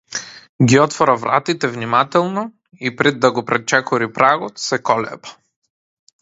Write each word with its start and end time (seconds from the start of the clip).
Ги 0.63 0.79
отвора 0.79 1.17
вратите 1.17 1.67
внимателно 1.67 2.53
и, 2.81 2.95
пред 2.95 3.19
да 3.19 3.31
го 3.31 3.45
пречекори 3.45 4.13
прагот, 4.13 4.59
се 4.59 4.81
колеба. 4.83 5.29